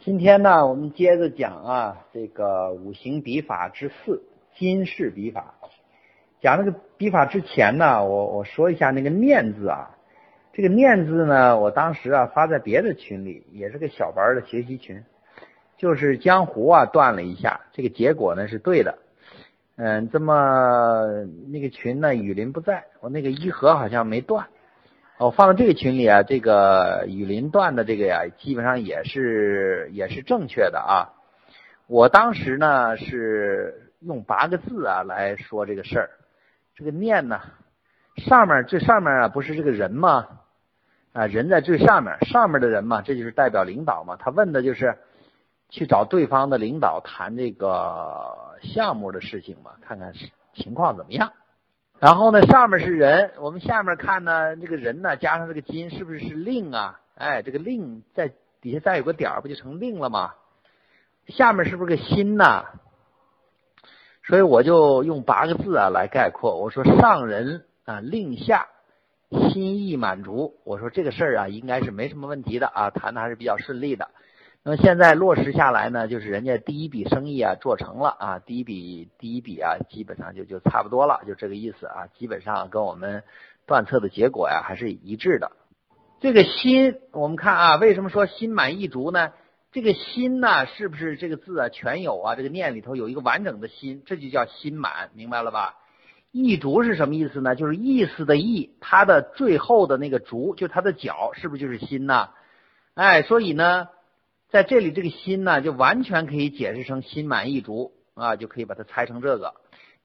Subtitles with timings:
[0.00, 4.22] 今天呢，我们接着讲啊，这个五行笔法之四
[4.54, 5.54] 金氏笔法。
[6.40, 9.96] 讲那个笔法之前呢，我我说一下那个念字啊。
[10.52, 15.02] 这个念字呢，我当时啊发在别的群里，也是个小班的学习群，
[15.76, 18.98] 就是江湖啊断了一下，这个结果呢是对的。
[19.74, 24.46] 嗯，这么那个群呢，雨林不在，我那个一和好像没断。
[25.20, 31.10] 我放到这个群里啊，这个雨林段的这个呀，基本上也是也是正确的啊。
[31.88, 36.10] 我当时呢是用八个字啊来说这个事儿。
[36.76, 37.40] 这个念呢，
[38.16, 40.28] 上面最上面啊不是这个人吗？
[41.12, 44.14] 啊，人在最上面，上面的人嘛，这就是代表领导嘛。
[44.16, 44.98] 他问的就是
[45.68, 50.12] 去找对方的领导谈这个项目的事情嘛，看看
[50.54, 51.32] 情况怎么样。
[52.00, 57.00] 然后呢，上面是人，我们下面看呢，这个人呢加上这个金，是不是是令啊？
[57.16, 60.34] 哎，这个令在底下再有个点儿，不就成令了吗？
[61.26, 62.66] 下面是不是个心呐？
[64.24, 68.68] 所以我就用八个字啊来概括，我说上人啊令下
[69.50, 74.08] 心意满足，我说这个事儿啊应该是没什么问题的啊，谈的还是比较顺利的。
[74.64, 83.22] 那么现在落实下来呢，就是人家第一笔生意啊做成了啊，第一笔第一笔啊基本上就就差不多了，就这个意思啊，基本上跟我们
[83.66, 85.52] 断测的结果呀还是一致的。
[86.20, 89.32] 这个心，我们看啊，为什么说心满意足呢？
[89.72, 92.34] 这个心呢，是不是这个字啊全有啊？
[92.34, 95.76] 这个念里头有一个完整的心，这就叫心满，明白了吧？
[96.30, 97.54] 意足是什么意思呢？
[97.54, 102.28] 就是意思的意，它的最后的那个足，就它的脚，是不是就是心呢？
[102.92, 103.88] 哎，所以呢。
[104.50, 109.54] 在这里，这个心呢，就完全可以解释成心满意足啊，就可以把它猜成这个。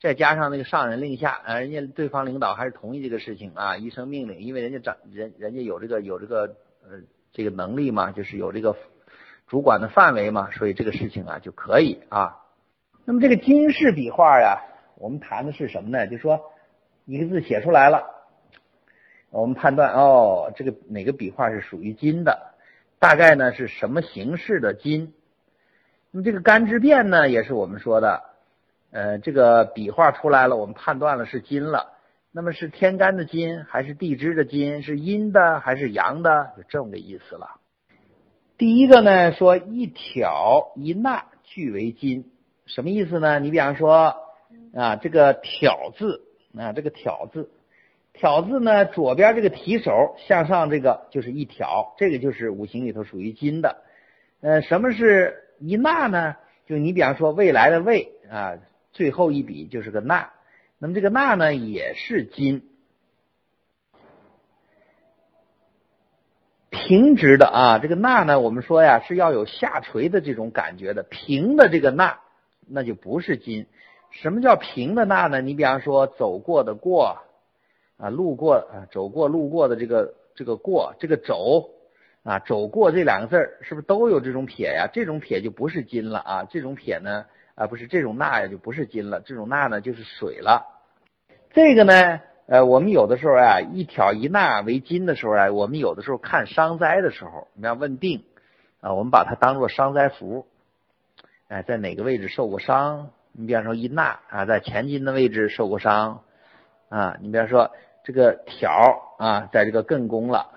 [0.02, 7.00] 再加上那个上人令下，啊，人家对方领导还是同意这个事情啊，一声命令，因为人家长人人家有这个有这个呃
[7.32, 8.76] 这个能力嘛，就是有这个
[9.48, 12.42] 主管的范围嘛，所以这个事情啊就可以啊。
[13.06, 14.60] 那么这个金氏笔画呀，
[14.98, 16.06] 我们谈的是什么呢？
[16.08, 16.52] 就说
[17.06, 18.04] 一个字写出来了，
[19.30, 22.53] 我们判断哦，这个哪个笔画是属于金的。
[23.04, 25.14] 大概呢是什么形式的金？
[26.12, 28.24] 那么这个干支变呢，也是我们说的，
[28.92, 31.98] 呃，这个笔画出来了，我们判断了是金了。
[32.32, 34.84] 那么是天干的金，还是地支的金？
[34.84, 36.54] 是阴的还是阳的？
[36.56, 37.60] 就这么个意思了。
[38.58, 42.32] 第一个呢，说一挑一捺俱为金，
[42.68, 43.38] 什么意思呢？
[43.40, 44.16] 你比方说
[44.74, 46.22] 啊，这个挑字
[46.58, 47.50] 啊，这个挑字。
[48.14, 53.84] 挑字呢，左边这个提手向上，这个就是一挑，这个就是五行里头属于金的。
[54.40, 56.36] 呃，什么是一捺呢？
[56.68, 58.54] 就你比方说未来的未啊，
[58.92, 60.30] 最后一笔就是个捺，
[60.78, 62.70] 那么这个捺呢也是金。
[66.70, 72.20] 平直的啊，这个捺呢，我们说呀是要有下垂的这种感觉的，平的这个捺
[72.68, 73.66] 那就不是金。
[74.12, 75.42] 什么叫平的捺呢？
[75.42, 77.24] 你比方说走过的过。
[77.98, 81.70] 啊，路过啊，走过路过的这个这个过这个走
[82.24, 84.90] 啊，走过这两个字儿是不是都有这种撇呀？
[84.92, 90.66] 这种撇就不是金了啊，这种撇呢啊不是这种捺呀就不是金了，这种捺呢就是水了。
[91.52, 98.24] 这个呢呃我们有的时候啊一挑一捺为金的时候啊，我们有的时候看伤灾的时候，你要问病
[98.82, 100.48] 啊，我们把它当做伤灾符，
[101.48, 103.12] 哎，在哪个位置受过伤？
[103.32, 106.24] 你比方说一捺啊，在前金的位置受过伤。
[106.94, 107.72] 啊，你比方说
[108.04, 110.52] 这个条啊，在这个艮宫了，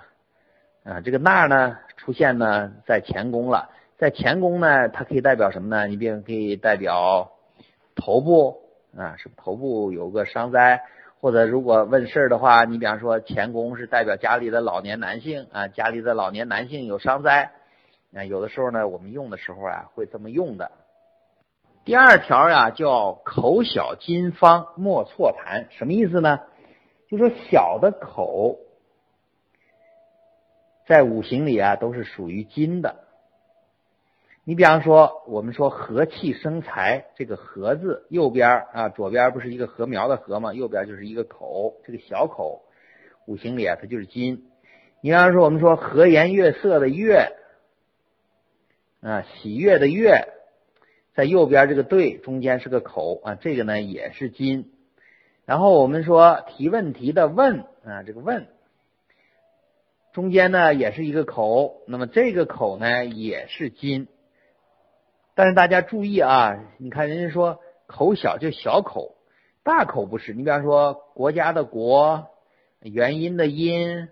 [0.84, 5.86] 啊，这个捺呢出现呢在乾宫了，在乾宫呢，它可以代表什么呢？
[5.86, 7.32] 你比如可以代表
[7.94, 8.58] 头部
[8.94, 10.82] 啊，是头部有个伤灾，
[11.22, 17.50] 或者如果问事儿的话，你比方说乾宫是代表家里的老年男性啊，家里的老年男性有伤灾，
[18.14, 20.70] 啊，有的时候呢，我们用的时候啊会这么用的。
[21.86, 26.40] 第二条呀，叫口小金方莫错谈，什么意思呢？
[27.08, 28.58] 就说小的口，
[30.88, 33.04] 在五行里啊都是属于金的。
[34.42, 40.52] 你比方说，我们说和气生财，这个和字右边啊，左边不是一个禾苗的禾吗？
[40.54, 42.62] 右边就是一个口，这个小口，
[43.28, 44.50] 五行里啊它就是金。
[45.02, 47.36] 你比方说，我们说和颜悦色的悦，
[49.02, 50.32] 啊，喜悦的悦。
[51.16, 54.70] 在右边这个对中间是个口啊，这个呢也是金。
[55.46, 58.48] 然后我们说提问题的问啊，这个问
[60.12, 64.08] 中间呢也是一个口，那么这个口呢也是金。
[65.34, 69.16] 但是大家注意啊，你看人家说口小就小口，
[69.62, 70.34] 大口不是。
[70.34, 72.26] 你比方说国家的国，
[72.80, 74.08] 原因的因，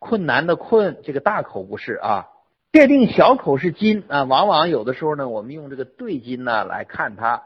[0.00, 2.30] 困难的困，这个大口不是啊。
[2.70, 7.44] 确定小口是金啊，往往有的时候呢，我们用这个对金呢来看它。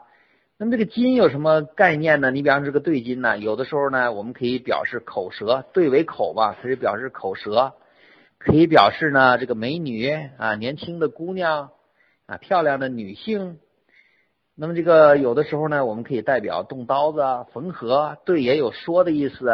[0.57, 2.29] 那么这个金有什么概念呢？
[2.29, 7.73] 你比方说这个对金呢，有的时候呢，我们可以表示口舌，对为口吧，可以表示口舌，
[8.37, 11.69] 可以表示呢这个美女啊，年轻的姑娘
[12.25, 13.59] 啊，漂亮的女性。
[14.55, 17.21] 那么这个有的时候呢，我们可以代表动刀子、
[17.53, 19.47] 缝合，对也有说的意思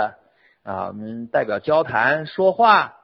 [0.63, 2.95] 啊，我们代表交谈、说话。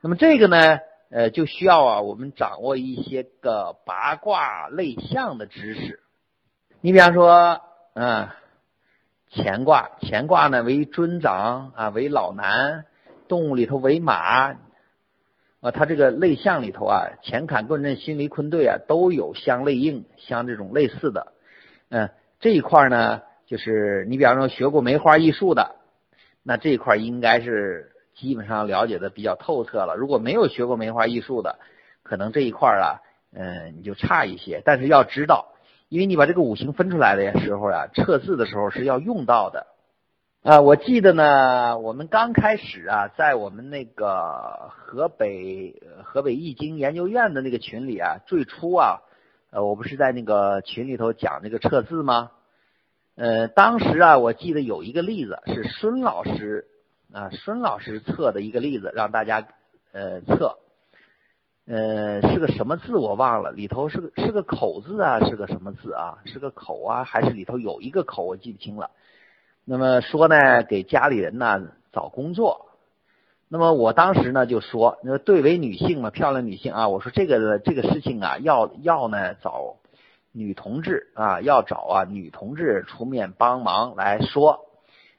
[0.00, 0.80] 那么这个呢？
[1.10, 6.00] 呃，就需要啊，我们掌握一些个八卦类象的知识。
[6.82, 7.62] 你比方说，
[7.94, 8.28] 嗯，
[9.30, 12.84] 乾卦，乾卦呢为尊长啊，为老男，
[13.26, 14.54] 动物里头为马
[15.60, 21.32] 啊，它这个类象里头啊，乾坎艮震巽离坤兑啊，都有相类应，相这种类似的。
[21.88, 25.76] 嗯，这一块呢，就是你比方说学过梅花易数的，
[26.42, 27.92] 那这一块应该是。
[28.18, 29.94] 基本上了解的比较透彻了。
[29.96, 31.60] 如果没有学过梅花易数的，
[32.02, 33.00] 可能这一块儿啊，
[33.32, 34.60] 嗯，你就差一些。
[34.64, 35.52] 但是要知道，
[35.88, 39.68] 因为你把这个五行分出来的时候啊，测字的时候是要用到的。
[40.42, 48.98] 啊，我记得呢，我们刚开始啊，在我们那个河北河北易经研究院的那个群里啊，最初啊，
[49.52, 52.32] 呃，我不是在那个群里头讲那个测字吗？
[53.14, 56.66] 呃，当时啊，我记得有一个例子是孙老师。
[57.12, 59.48] 啊，孙老师测的一个例子，让大家
[59.92, 60.58] 呃测，
[61.66, 66.18] 呃是个什么字我忘了，里头是个是个口字啊，是个什么字啊？
[66.26, 68.24] 是个口啊，还是里头有一个口？
[68.24, 68.90] 我记不清了。
[69.64, 72.66] 那么说呢，给家里人呢找工作。
[73.48, 79.76] 那么我当时呢就说，那对为女性嘛，漂亮女性啊，我说这个这个事情啊，要要呢找
[80.32, 84.67] 女同志啊，要找啊女同志出面帮忙来说。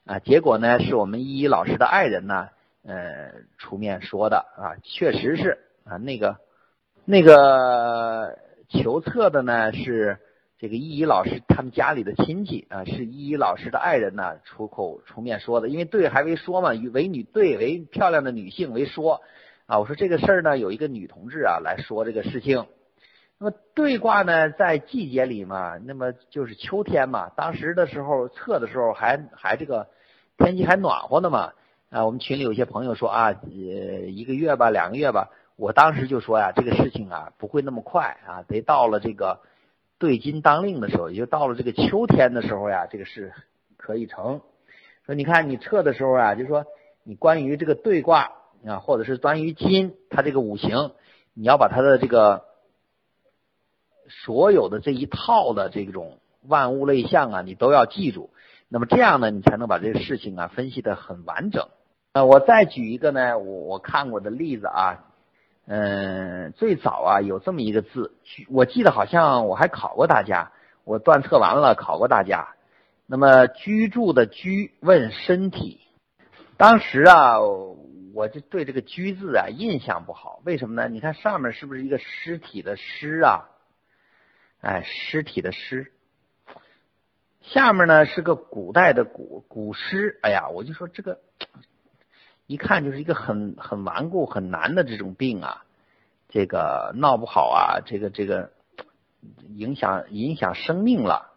[0.10, 2.50] 啊，结果呢，是我们依依老师的爱人呢，
[2.84, 6.38] 呃，出面说的啊，确实是啊，那个
[7.06, 8.40] 那个
[8.70, 10.18] 求测的呢是
[10.58, 19.22] 这个依依老师他们家里的亲戚啊，是依依老师的爱人呢出口出面说的，因为对还为说嘛，为女对为漂亮的女性为说
[19.68, 22.66] 啊，我说这个事儿呢，有一个女同志啊来说这个事情，
[23.38, 29.88] 那么对卦呢在季节里嘛，那么就是秋天嘛，当时的时候测的时候还还这个。
[30.39, 31.51] 天气还暖和呢嘛，
[31.89, 33.50] 啊，我们群里有些朋友说啊，呃，
[34.07, 39.41] 一个月吧，两个月吧，我当时就说呀，这个事情啊不会那么快啊，得到了这个
[39.97, 43.33] 对金当令的时候，也就到了这个秋天的时候呀，这个事
[43.75, 44.39] 可以成。
[45.06, 46.65] 说你看你测的时候啊，就说
[47.03, 48.31] 你关于这个对卦
[48.65, 50.94] 啊，或者是关于金它这个五行，
[51.33, 52.45] 你要把它的这个
[54.07, 58.30] 所有的这一套的这种万物类象啊，你都要记住。
[58.71, 61.68] 那么这样呢，你才能把这个事情啊分析的很完整。
[62.13, 65.06] 呃，我再举一个呢，我我看过的例子啊，
[65.66, 68.13] 嗯，最早啊有这么一个字，
[68.48, 70.51] 我记得好像我还考过大家，
[70.83, 72.50] 我断测完了考过大家。
[73.07, 75.81] 那么居住的居问身体，
[76.57, 77.39] 当时啊
[78.13, 80.88] 我就对这个居字啊印象不好，为什么呢？
[80.89, 83.50] 你看上面是不是一个尸体的尸啊？
[84.62, 85.92] 哎，尸体的尸。
[87.41, 91.19] 下面呢是个古代的古古诗，哎呀，我就说这个
[92.45, 95.63] 一看就是一个很很顽固、很难的这种病啊，
[96.27, 98.51] 这个闹不好啊，这个这个
[99.47, 101.31] 影响影响生命了。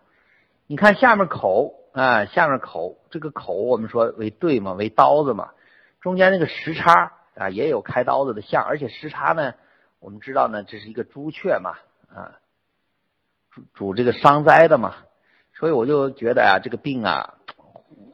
[0.66, 5.52] 你看下面口啊，下面口这个口我们说为对嘛，为刀子嘛，
[6.00, 9.54] 中间那个时差啊也有开刀子的像，而且时差呢，
[10.00, 11.76] 我们知道呢这是一个朱雀嘛
[12.12, 12.40] 啊，
[13.50, 14.96] 主主这个伤灾的嘛。
[15.62, 17.34] 所以我就觉得啊，这个病啊，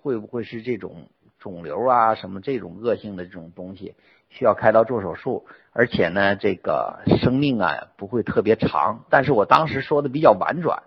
[0.03, 3.95] 会不会是这种肿瘤啊，什么这种恶性的这种东西，
[4.29, 9.07] 需要开刀做手术，而且呢，这个生命啊不会特别长。
[9.09, 10.83] 但是我当时说的比较婉转，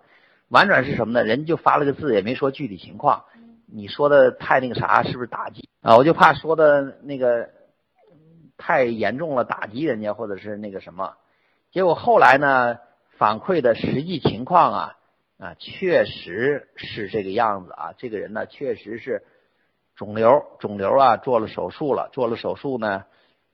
[0.50, 1.24] 婉转是什么呢？
[1.24, 3.24] 人就发了个字，也没说具体情况。
[3.66, 5.96] 你说的太那个啥，是不是打击啊？
[5.96, 7.50] 我就怕说的那个
[8.56, 11.14] 太严重了，打击人家，或者是那个什么。
[11.72, 12.78] 结果后来呢，
[13.18, 14.96] 反馈的实际情况啊。
[15.38, 17.94] 啊，确实是这个样子啊！
[17.98, 19.24] 这个人呢，确实是
[19.96, 23.04] 肿瘤，肿瘤啊，做了手术了，做了手术呢，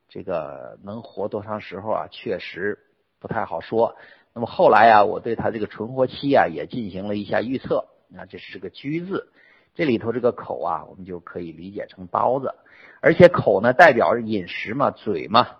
[0.09, 2.07] 这个能活多长时候啊？
[2.11, 2.79] 确实
[3.21, 3.97] 不太好说。
[4.35, 7.89] 那么后来啊，我对他这个存活期啊，也进行了一下预测。
[8.17, 9.33] 啊，这是个居字，
[9.75, 12.55] 这里头这个口啊，我们就可以理解成刀子，
[13.01, 15.57] 而且口呢，代表饮食嘛，嘴嘛，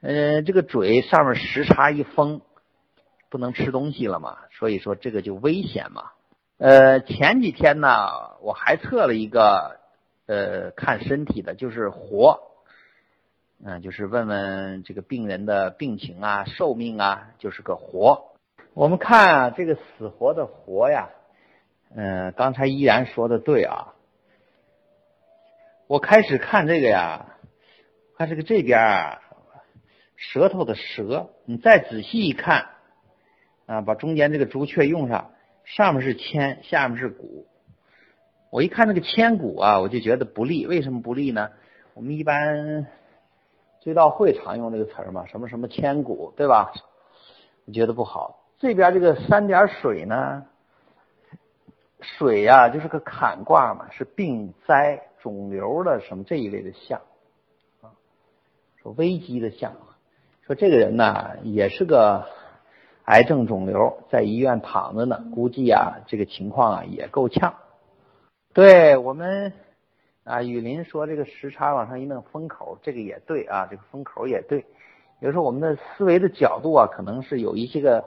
[0.00, 2.40] 嗯，这个嘴上面时差一封。
[3.30, 6.10] 不能吃东西了嘛，所以说这个就危险嘛。
[6.58, 9.78] 呃，前几天呢，我还测了一个
[10.26, 12.40] 呃看身体的，就是活，
[13.64, 18.34] 嗯，就是问问这个病人的病情啊、寿命啊，就是个活。
[18.74, 21.08] 我们看啊，这个死活的活呀，
[21.94, 23.94] 嗯，刚才依然说的对啊。
[25.86, 27.36] 我开始看这个呀，
[28.18, 29.22] 看这个这边啊，
[30.16, 32.68] 舌头的舌，你再仔细一看
[33.70, 35.30] 啊，把中间这个朱雀用上，
[35.64, 37.46] 上面是铅，下面是骨。
[38.50, 40.66] 我一看那个铅骨啊，我就觉得不利。
[40.66, 41.50] 为什么不利呢？
[41.94, 42.88] 我们一般
[43.80, 46.72] 追悼会常用这个词儿嘛，什么什么铅骨，对吧？
[47.64, 48.40] 我觉得不好。
[48.58, 50.46] 这边这个三点水呢，
[52.00, 57.02] 水呀就是个坎卦嘛，是病灾、肿瘤的什么这一类的象
[57.82, 57.94] 啊，
[58.82, 59.76] 说危机的象。
[60.44, 62.26] 说这个人呢也是个
[63.10, 67.54] 癌症肿瘤，在医院躺着呢，估计啊这个情况啊也够呛。
[68.54, 69.52] 对我们
[70.22, 74.64] 啊，雨林说这个时差往上一弄风口，这个也对啊，这个风口也对。
[75.18, 78.04] 有时候我们的思维的角度啊，可能是有一些个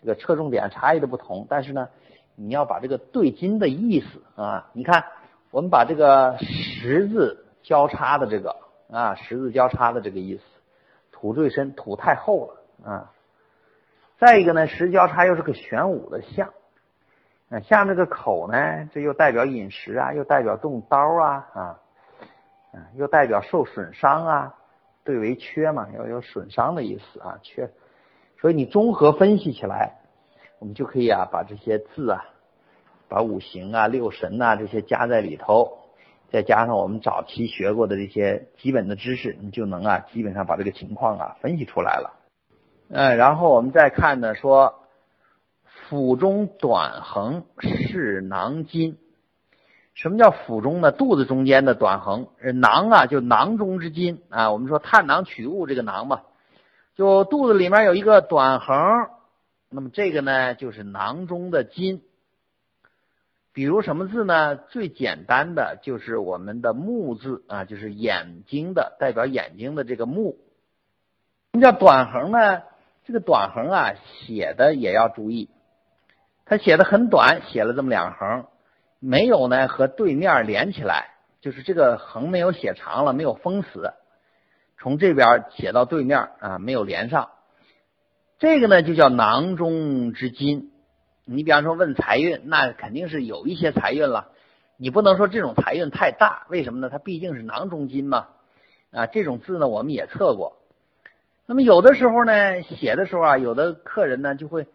[0.00, 1.88] 这个侧重点差异的不同，但是呢，
[2.36, 5.04] 你要把这个对金的意思啊，你看
[5.50, 8.54] 我们把这个十字交叉的这个
[8.88, 10.42] 啊，十字交叉的这个意思，
[11.10, 13.10] 土最深，土太厚了啊。
[14.18, 16.50] 再一个呢，十交叉又是个玄武的象。
[17.62, 21.80] 像这个口呢，这又代表饮食啊，又代表动刀啊，啊，
[22.96, 24.54] 又代表受损伤啊，
[25.04, 27.70] 对为缺嘛，要有损伤的意思啊，缺。
[28.40, 29.92] 所以你综合分析起来，
[30.58, 32.24] 我们就可以啊，把这些字啊，
[33.08, 35.78] 把五行啊、六神呐这些加在里头，
[36.30, 42.23] 再加上我们早期学过的这些基本的知识，你就能啊，基本上把这个情况啊分析出来了。
[42.88, 44.80] 嗯，然后我们再看呢，说。
[45.90, 48.96] 腹中短横是囊筋，
[49.92, 50.92] 什么叫腹中呢？
[50.92, 54.50] 肚子中间的短横，囊啊，就囊中之筋啊。
[54.50, 56.22] 我们说探囊取物这个囊嘛，
[56.96, 58.76] 就肚子里面有一个短横，
[59.68, 62.02] 那么这个呢就是囊中的筋。
[63.52, 64.56] 比如什么字呢？
[64.56, 70.38] 最简单的就是我们的目字啊，就是眼睛的，代表眼睛的这个目。
[71.52, 72.62] 什么叫短横呢？
[73.04, 75.50] 这个短横啊，写的也要注意。
[76.46, 78.46] 他写的很短，写了这么两横，
[78.98, 81.08] 没有呢和对面连起来，
[81.40, 83.92] 就是这个横没有写长了，没有封死，
[84.78, 87.30] 从这边写到对面啊，没有连上，
[88.38, 90.70] 这个呢就叫囊中之金。
[91.26, 94.28] 你比方说问财运，那肯定是有一些财运了，
[94.76, 96.90] 你不能说这种财运太大，为什么呢？
[96.90, 98.28] 它毕竟是囊中金嘛，
[98.90, 100.58] 啊，这种字呢我们也测过。
[101.46, 104.66] 那么有的时候呢写的时候啊，有的客人呢就会。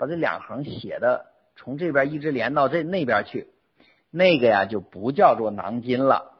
[0.00, 3.48] 把这两横写的从这边一直连到这那边去，
[4.12, 6.34] 那个呀就不叫做囊金了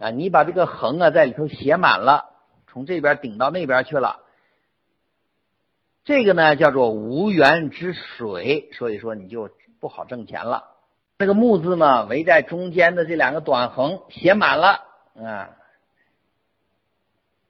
[0.00, 0.08] 啊！
[0.08, 2.30] 你把这个横啊在里头写满了，
[2.66, 4.20] 从这边顶到那边去了，
[6.04, 10.64] 这个呢叫做无源之水，所以说你就不好挣钱了。
[11.18, 14.80] 这个木字呢围在中间的这两个短横写满了
[15.22, 15.50] 啊，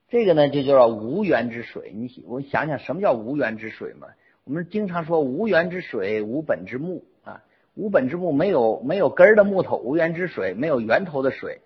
[0.09, 1.93] 这个呢就叫做无源之水。
[1.95, 4.09] 你我想想什么叫无源之水嘛？
[4.45, 7.43] 我们经常说无源之水，无本之木啊，
[7.75, 11.61] 无本之木没有没有根儿的木头，无源之水没有源头的水。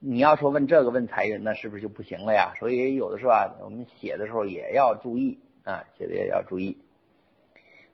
[0.00, 2.52] 你要说问这个问财运，那是不是就不行了呀？
[2.58, 6.76] 所以有的时候啊，我们写的时候也要注意啊，写的也要注意。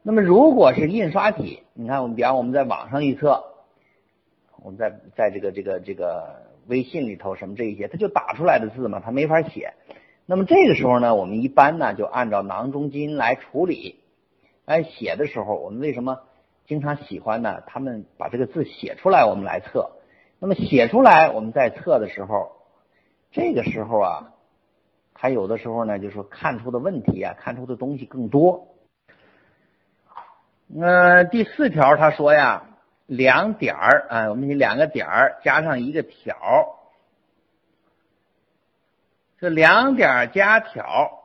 [0.03, 3.45] 那么如果是印刷体，你看我们比方我们在网上一测，
[4.63, 9.75] 我们在在这个这个这个微信里头什么这些，它就打出来的字嘛，它没法写。
[10.25, 13.99] 那么这个时候呢，我们一般呢就按照囊中金来处理。
[14.65, 16.21] 哎，写的时候我们为什么
[16.67, 17.63] 经常喜欢呢？
[17.67, 19.91] 他们把这个字写出来，我们来测。
[20.39, 22.53] 那么写出来，我们在测的时候，
[23.33, 24.33] 这个时候啊，
[25.13, 28.69] 他有的时候呢，就说看出的问题啊，看出的东西更多。
[30.81, 32.70] 呃，第四条他说呀，
[33.11, 36.79] 两点儿啊，我们两个点儿加上一个条，
[39.39, 41.17] 这两点加条。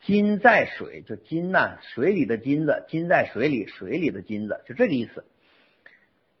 [0.00, 5.24] 金在水，就金呐，水里的金子，金在水里，水里的金子，就这个意思。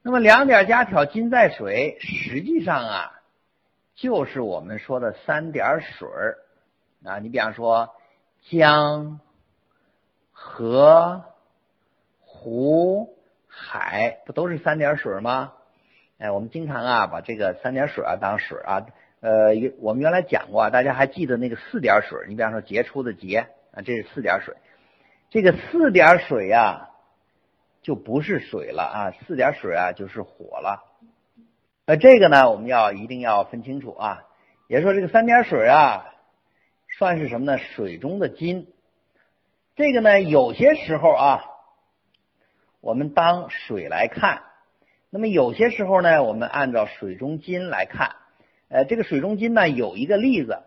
[0.00, 3.20] 那么两点加挑金在水，实际上啊，
[3.96, 6.08] 就是我们说的三点水
[7.04, 7.18] 啊。
[7.18, 7.96] 你比方说
[8.48, 9.18] 江、
[10.30, 11.24] 河、
[12.20, 13.17] 湖、
[13.58, 15.52] 海，不都是三点水吗？
[16.18, 18.86] 哎，我们经常啊把这个三点水啊当水啊。
[19.20, 22.26] 呃，我们原来讲过，大家还记得那个四点水？
[22.28, 24.54] 你比方说杰出的杰啊，这是四点水。
[25.30, 26.90] 这个四点水呀，
[27.82, 30.84] 就不是水了啊，四点水啊就是火了。
[31.86, 34.24] 呃，这个呢，我们要一定要分清楚啊。
[34.68, 36.14] 也就是说，这个三点水啊，
[36.98, 37.58] 算是什么呢？
[37.58, 38.72] 水中的金。
[39.76, 41.44] 这个呢，有些时候啊，
[42.80, 44.38] 我们当水来看；
[45.10, 48.16] 那么有些时候呢，我们按照水中金来看。
[48.68, 50.62] 呃，这个水中金呢，有一个例子，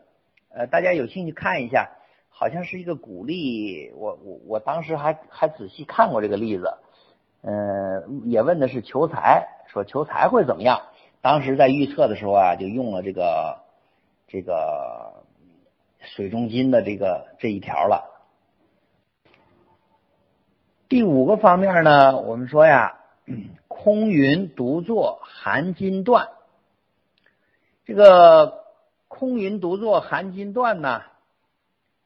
[0.50, 1.92] 呃，大家有兴趣看一下，
[2.30, 3.92] 好像是一个鼓励。
[3.96, 6.74] 我我我当时还还仔细看过这个例子，
[7.44, 10.82] 嗯，也问的是求财，说求财会怎么样？
[11.22, 13.60] 当时在预测的时候啊，就用了这个
[14.28, 15.24] 这个
[16.00, 18.11] 水中金的这个这一条了。
[20.92, 23.00] 第五个方面呢，我们说呀，
[23.70, 26.28] 空云独坐含金断。
[27.86, 28.66] 这个
[29.08, 31.02] 空云独坐含金断呢，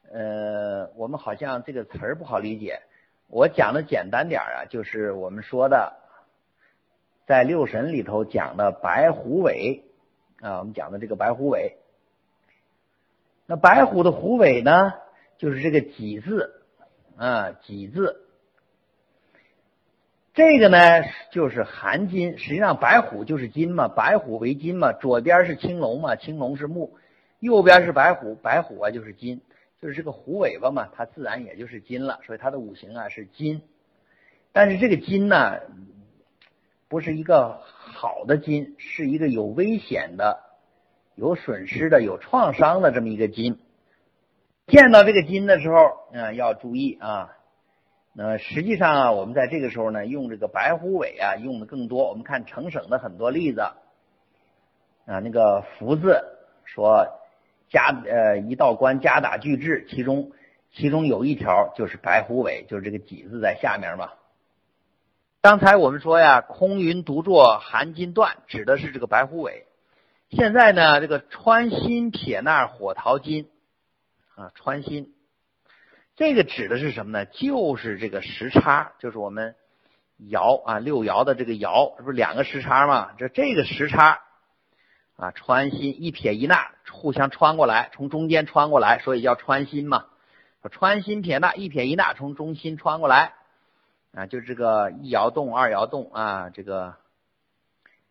[0.08, 2.82] 呃，我们好像这个词儿不好理解。
[3.26, 5.94] 我讲的简单点啊，就是我们说的，
[7.26, 9.82] 在六神里头讲的白虎尾
[10.40, 11.78] 啊，我们讲的这个白虎尾。
[13.46, 14.92] 那白虎的虎尾呢，
[15.38, 16.62] 就是这个己字
[17.16, 18.22] 啊，己字。
[20.36, 20.78] 这个呢
[21.30, 26.94] 就是含金，实际上白虎就是金嘛，白虎为金嘛，左边是青龙嘛，青龙是木，
[27.40, 29.40] 右边是白虎，白虎啊就是金，
[29.80, 33.62] 就是这个虎尾巴嘛，它自然也就是金了，所以它的五行啊是金。
[34.52, 35.58] 但是这个金呢，
[36.90, 40.40] 不是一个好的金，是一个有危险的、
[41.14, 43.58] 有损失的、有创伤的这么一个金。
[44.66, 45.76] 见到这个金的时候，
[46.12, 47.32] 嗯，要注意啊。
[48.18, 52.08] 那实际上啊，我们在这个时候呢，用这个白虎尾啊，用的更多。
[52.08, 53.60] 我们看成省的很多例子
[55.04, 56.24] 啊，那个福字
[56.64, 57.20] 说
[57.68, 60.32] 加呃一道关加打俱制，其中
[60.72, 64.12] 其中有一条就是白虎尾，就是这个己字在下面嘛。
[65.42, 69.66] 刚才我们说呀，空云独坐含金断，指的是这个白虎尾。
[70.30, 73.50] 现在呢，这个穿心撇捺火桃金
[74.36, 75.12] 啊，穿心。
[76.16, 77.26] 这个指的是什么呢？
[77.26, 79.54] 就是这个时差，就是我们
[80.18, 83.10] 爻啊六爻的这个爻，这不是两个时差吗？
[83.18, 84.20] 这这个时差
[85.16, 90.06] 啊，穿心一撇一捺，互相穿过来，从中间穿过来，所以叫穿心嘛。
[90.70, 93.34] 穿心撇捺，一撇一捺，从中心穿过来
[94.14, 96.94] 啊，就这个一爻动，二爻动啊，这个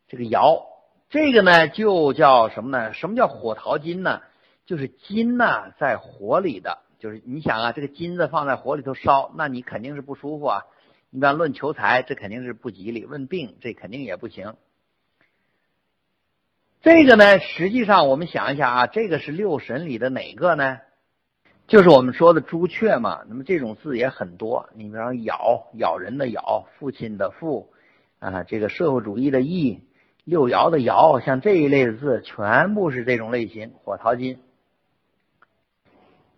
[0.07, 0.63] 这个爻，
[1.09, 2.93] 这个呢就叫什么呢？
[2.93, 4.21] 什么叫火桃金呢？
[4.67, 6.84] 就是金呢在火里的。
[6.99, 10.62] 就是你想啊，这个金子放在火里头烧，那你肯定是不舒服啊。
[11.10, 14.55] 你比方论求财，这肯定是不吉利；问病，这肯定也不行。
[16.81, 20.79] 这个呢，实际上我们想一想啊，这个是六神里的哪个呢？
[21.67, 23.21] 就是我们说的朱雀嘛。
[23.27, 27.73] 那么这种字也很多，你比方咬咬人的咬，父亲的父
[28.19, 29.81] 啊，这个社会主义的义，
[30.25, 34.39] 六爻的爻，像这一类的字，全部是这种类型，火桃金。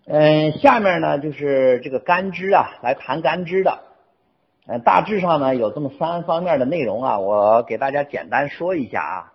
[0.10, 3.80] 嗯，下面呢就是这个干支啊，来谈干支的。
[4.66, 9.34] 嗯，大致上呢有这么三方面的内容啊，我给大家简单说一下啊。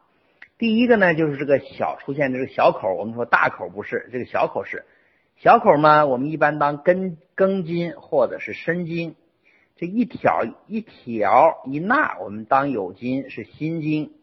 [0.57, 4.87] 第一个呢就是这个小出现的这个小口，我们说大口不是，这个小口是
[5.37, 9.15] 小口呢，我们一般当根根筋或者是深筋。
[9.77, 14.15] 这一挑一挑一捺，我们当有筋是心筋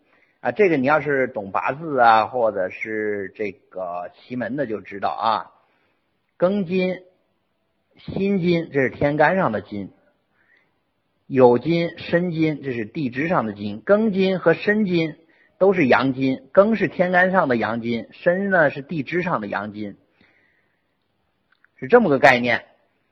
[0.42, 0.52] 啊。
[0.52, 5.52] 这个你要是懂八字啊，或者是这个奇门的就知道啊。
[6.40, 7.02] 庚金、
[7.98, 9.90] 辛金，这是天干上的金；
[11.28, 13.84] 酉金、申金，这是地支上的金。
[13.84, 15.18] 庚金和申金
[15.58, 19.98] 都是阳金，庚是天干上的阳金，申呢是地支上的阳金，
[21.76, 22.64] 是这么个概念。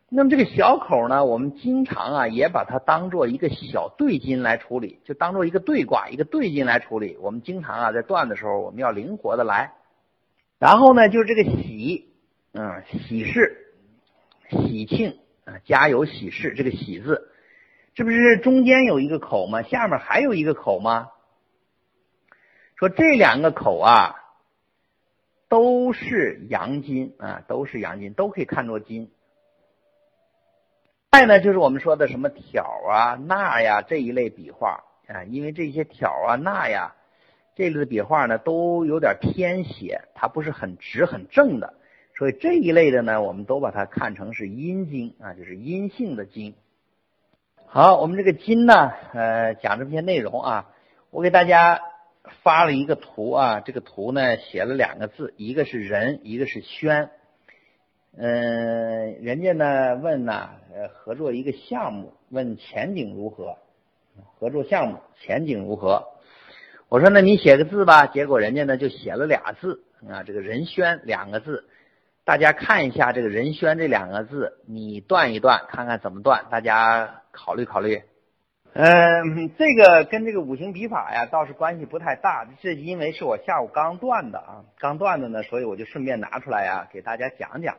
[0.08, 7.18] 那么这个小口呢，我们经常啊也把它当做一个小对金来处理，就当做一个对卦、一个对金来处理。
[7.20, 9.74] 我们经常啊在断的时候，我们要灵活的来。
[10.60, 12.14] 然后呢，就是这个喜。
[12.54, 13.74] 嗯，喜事、
[14.50, 17.32] 喜庆啊，家有喜事，这个喜字，
[17.94, 19.62] 这不是中间有一个口吗？
[19.62, 21.12] 下面还有一个口吗？
[22.76, 24.16] 说这两个口啊，
[25.50, 29.12] 都是阳金啊，都是阳金，都可以看作金。
[31.12, 36.96] 再呢，就是我们说的什么挑啊、捺呀这一类笔画啊，因为这些挑啊、捺呀
[37.56, 41.74] 这类的笔画呢，都有点偏斜，它不是很直、很正的。
[42.18, 46.56] 所以这一类的呢，我们都把它看成是阴经啊，就是阴性的经。
[47.68, 50.74] 好，我们这个经呢，呃，讲这么些内容啊，
[51.12, 51.80] 我给大家
[52.42, 57.12] 发了一个图啊，这个图呢写了两个字，一个是人，一个是轩。
[58.18, 63.58] 嗯，人家呢问呢，呃，合作一个项目，问前景如何？
[64.40, 66.08] 合作项目前景如何？
[66.90, 71.66] 我说那你写个字吧，结果人家呢就写了俩字啊，这个人宣两个字。
[72.28, 78.02] 大家看一下这个“仁宣”这两个字，你断一断，看看怎么断，大家考虑考虑。
[78.74, 87.78] 嗯，这个跟这个五行笔法呀倒是关系不太大，这因为是我下午刚断的啊，刚断的呢，所以我就顺便拿出来呀给大家讲讲。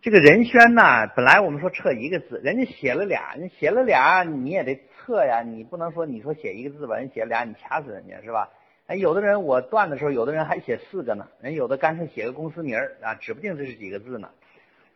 [0.00, 8.48] 这个“仁宣”呢，本来我们说测一个字，人家写了俩，你写了俩你也得测呀，你不能说你说写一个字吧，人写了俩你掐死人家是吧？
[8.88, 14.30] 哎，有的人我断的时候，有的人还写四个呢，人有的干脆写个公司名啊，指不定这是几个字呢。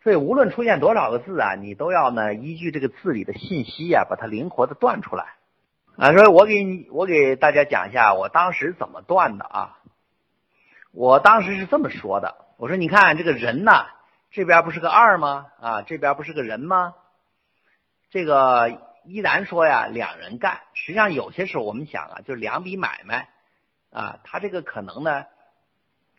[0.01, 5.35] 所以无论出现多少个字啊，你都要呢依据这个字里的信息呀，把它灵活的断出来
[5.95, 6.11] 啊。
[6.11, 9.77] 所以我给你，我给大家讲一下我当时怎么断的啊。
[10.91, 13.85] 我当时是这么说的，我说你看这个人呐，
[14.31, 15.45] 这边不是个二吗？
[15.61, 16.95] 啊，这边不是个人吗？
[18.09, 20.61] 这个依然说呀，两人干。
[20.73, 23.29] 实际上有些时候我们想啊，就是两笔买卖。
[23.93, 25.25] 啊，他这个可能呢，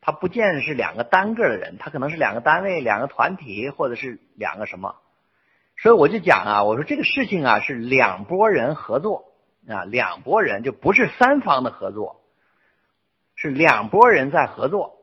[0.00, 4.94] 他不见是两个单个的人，他可能是两个单位、两个团体，或者是两个什么。
[5.76, 9.24] 所以我就讲啊，我说这个事情啊是两拨人合作
[9.68, 12.22] 啊，两拨人就不是三方的合作，
[13.34, 14.98] 是两拨人在合作。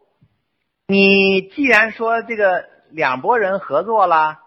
[0.87, 4.39] 你既然说这个两拨人合作了，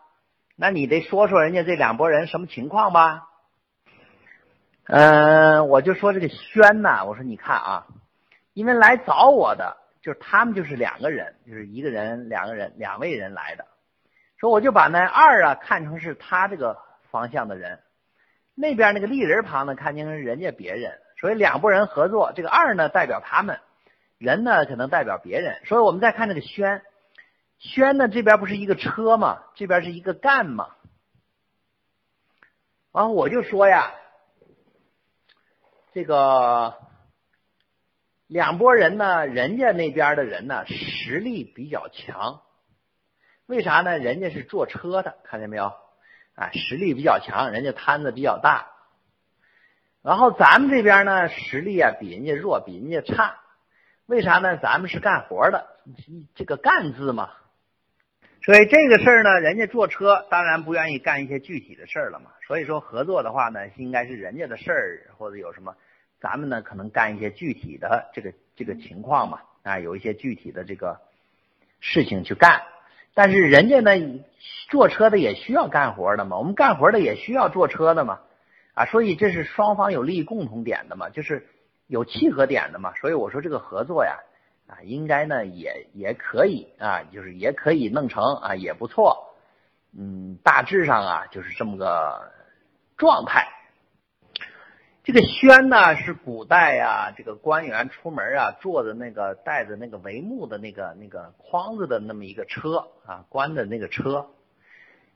[0.56, 3.28] 那你得说说人家这两拨人什么情况吧？
[4.86, 7.86] 嗯，我就说这个宣呐，我说你看啊。
[8.54, 13.66] 因为来找我的就是他们，就是两个人，就是一个人、两个人、两位人来的。
[14.38, 16.78] 说我就把那二啊看成是他这个
[17.10, 17.80] 方向的人，
[18.54, 22.32] 那边那个立人旁呢看成是人家别人，所以两拨人合作。
[22.34, 23.58] 这个二呢代表他们，
[24.18, 25.60] 人呢可能代表别人。
[25.64, 26.82] 所以我们再看这个轩，
[27.58, 30.68] 轩呢这边不是一个车嘛，这边是一个干嘛。
[32.92, 33.92] 然后我就说呀，
[35.92, 36.83] 这个。
[38.34, 42.42] 两拨人呢，人家那边的人呢实力比较强，
[43.46, 43.96] 为啥呢？
[43.96, 45.72] 人家是坐车的，看见没有？
[46.34, 48.72] 啊，实力比较强，人家摊子比较大。
[50.02, 53.36] 然后咱们这边呢，实力啊比人家弱，比人家差。
[54.06, 54.56] 为啥呢？
[54.56, 55.68] 咱们是干活的，
[56.34, 57.30] 这个“干”字嘛。
[58.42, 62.32] 所以这个事儿呢，人家坐车，当然不愿意干一些具体的事儿了嘛。
[62.48, 65.76] 所以说合作的话呢，应该是人家的事儿，或者有什么。
[66.24, 70.98] 咱们呢，可能干一些具体的这个这个情况嘛，啊，有一些具体的这个
[71.80, 72.62] 事情去干。
[73.12, 74.24] 但是人家呢，
[74.70, 78.20] 坐车的也需要干活的嘛，我们干活的也需要坐车的嘛，
[78.72, 81.46] 啊，所以这是双方有利益共同点的嘛，就是
[81.88, 82.94] 有契合点的嘛。
[82.94, 84.16] 所以我说这个合作呀，
[84.66, 89.34] 啊，应该呢也也可以啊，就是也可以弄成啊，也不错。
[89.94, 92.32] 嗯，大致上啊，就是这么个
[92.96, 93.46] 状态。
[95.04, 104.28] 这个轩呢，是古代呀，这个官员出门啊，坐的那个带着那个帷幕的那个那个筐子的那么一个车啊，官的那个车。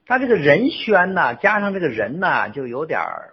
[0.04, 3.32] 他这个人轩呢，加上这个人呢，就有点儿，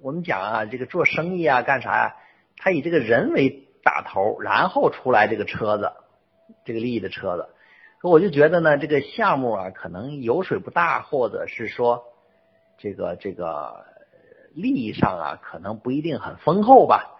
[0.00, 2.16] 我们讲啊，这个做生意啊，干啥呀？
[2.56, 5.92] 他以这个人为打头，然后出来这个车子，
[6.64, 7.50] 这个利益的车子。
[8.02, 12.04] 我就觉得呢，这个项目啊，可能油水不大，或者是说，
[12.78, 13.94] 这个这个。
[14.56, 17.18] 利益上啊，可能不一定很丰厚吧，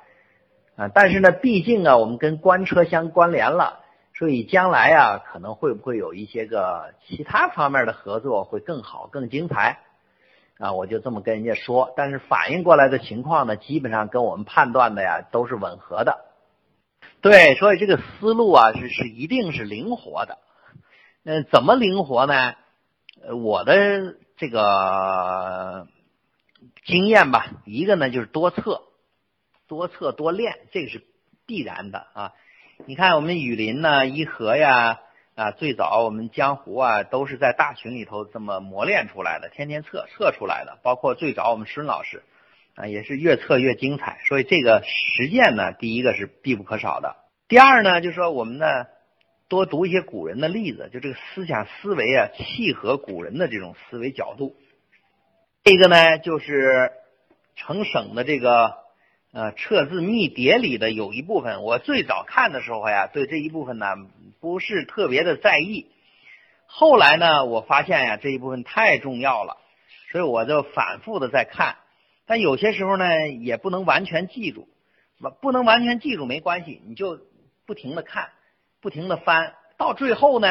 [0.75, 3.81] 啊，但是呢，毕竟啊，我们跟官车相关联了，
[4.15, 9.81] 所以将来啊，可能会不会有一些个其他方面的合作会更好、更精彩
[10.59, 10.73] 啊？
[10.73, 16.25] 我就这么跟人家说，但是反映过来的情况呢，基本上跟我们判断的呀都是吻合的。
[17.21, 20.39] 对，所以这个思路啊是是一定是灵活的。
[21.25, 22.55] 嗯，怎么灵活呢？
[23.43, 25.87] 我的这个。
[26.87, 28.83] 经验吧，一个呢就是多测，
[29.67, 31.03] 多测多练，这个是
[31.45, 32.33] 必然的啊。
[32.87, 35.01] 你看我们雨林呢，一和呀
[35.35, 40.79] 啊，最早我们江湖啊，都是在大群里头这么磨练出来的，天天测测出来的。
[40.85, 42.23] 包括最早我们孙老师
[42.77, 44.21] 啊，也是越测越精彩。
[44.29, 47.17] 所以这个实践呢，第一个是必不可少的。
[47.49, 48.67] 第二呢，就是说我们呢
[49.49, 54.55] 多读一些古人的例子，就这个思想思维啊，契合古人的这种思维角度。
[55.69, 56.93] 这个呢，就是
[57.57, 58.77] 成省的这个
[59.33, 61.65] 呃测字秘牒里的有一部分。
[61.65, 63.87] 我最早看的时候呀，对这一部分呢
[64.39, 65.89] 不是特别的在意。
[66.67, 69.57] 后来呢，我发现呀这一部分太重要了，
[70.13, 71.79] 所以我就反复的在看。
[72.27, 74.69] 但有些时候呢，也不能完全记住，
[75.43, 77.19] 不能完全记住没关系，你就
[77.67, 78.29] 不停的看，
[78.81, 80.49] 不停的翻，到最后呢，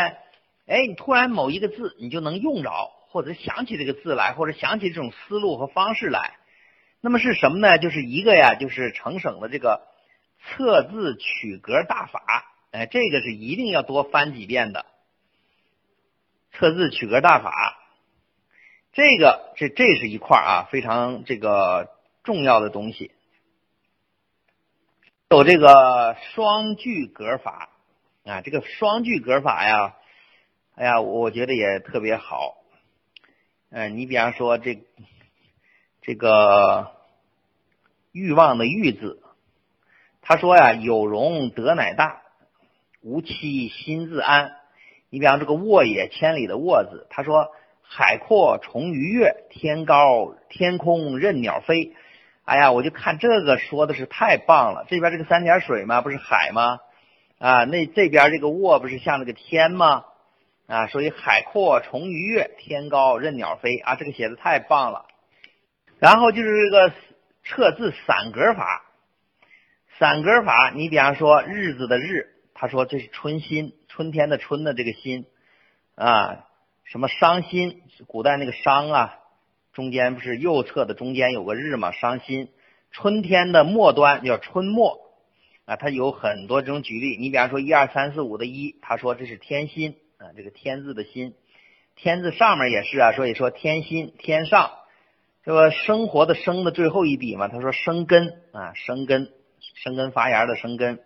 [0.68, 2.70] 哎，你突然某一个字你就能用着。
[3.16, 6.34] 或者想起这个字来，或者想起这种思路和方式来，
[7.00, 7.78] 那么是什么呢？
[7.78, 9.88] 就是一个呀，就是成省的这个
[10.44, 12.22] 测字取格大法，
[12.72, 14.86] 哎，这个是一定要多翻几遍的。
[16.52, 17.54] 测字取格大法，
[18.92, 21.92] 这个这这是一块啊，非常这个
[22.26, 23.14] 重要的东西。
[25.30, 27.70] 有这个双句格法
[28.26, 29.96] 啊，这个双句格法呀，
[30.76, 32.58] 哎呀，我觉得也特别好。
[33.78, 34.80] 嗯，你比方说这
[36.02, 36.94] 这个
[38.14, 39.22] 欲望的欲字，
[40.22, 42.22] 他说呀，有容德乃大，
[43.02, 44.54] 无期心自安。
[45.10, 51.96] 你比方这个沃野千里的沃字，他说海阔重于月，天高天空任鸟飞。
[52.46, 54.86] 哎呀，我就看这个说的是太棒了。
[54.88, 56.80] 这边这个三点水嘛，不是海吗？
[57.40, 60.06] 啊，那这边这个卧不是像那个天吗？
[60.68, 65.06] 啊，所以海阔重于月，天高任鸟飞啊，这个写的太棒了。
[66.00, 66.94] 然后就是这个
[67.44, 68.84] 测字散格法，
[70.00, 75.26] 散格法，你比方说日子的日，他说这是春心，春天的春的这个心
[75.96, 76.46] 啊，
[76.84, 79.20] 什么伤心，古代那个伤啊。
[79.72, 81.92] 中间不是右侧的中间有个日嘛？
[81.92, 82.50] 伤心。
[82.92, 85.00] 春天的末端叫春末
[85.66, 87.18] 啊，它有很多这种举例。
[87.18, 89.98] 你比方说一二三四五的一，他说这是天心
[90.36, 91.36] 这个天字的心，
[91.96, 94.72] 天字上面也是啊，所以说天心天上，
[95.44, 99.32] 这个生活的生的最后一笔嘛，他说生根啊，生根
[99.76, 101.04] 生根发芽的生根，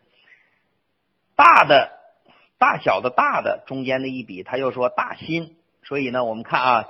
[1.36, 1.91] 大的
[2.58, 6.89] 大小的大的中间的一笔，他又说大心，所以呢，我们看啊。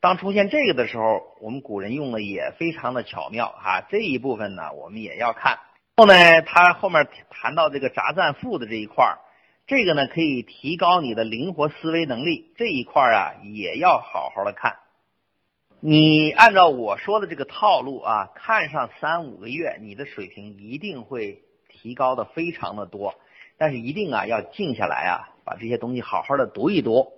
[0.00, 3.86] 当出现这个的时候，我们古人用的也非常的巧妙哈。
[3.88, 5.60] 这一部分呢，我们也要看。
[5.94, 9.18] 后呢，他后面谈到这个杂赞赋的这一块儿，
[9.66, 12.52] 这个呢可以提高你的灵活思维能力。
[12.56, 14.76] 这一块啊，也要好好的看。
[15.80, 23.14] 你按照我说的这个套路啊，看上三五个月，你的水平一定会提高的非常的多。
[23.58, 27.12] 但是一定啊，要静下来啊，把这些东西好好的读一读。